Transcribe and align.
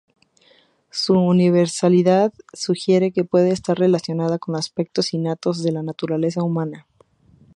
Su 0.89 1.13
universalidad 1.19 2.33
sugiere 2.53 3.11
que 3.11 3.23
puede 3.23 3.51
estar 3.51 3.77
relacionada 3.77 4.39
con 4.39 4.55
aspectos 4.55 5.13
innatos 5.13 5.61
de 5.61 5.73
la 5.73 5.83
naturaleza 5.83 6.41
humana. 6.41 6.87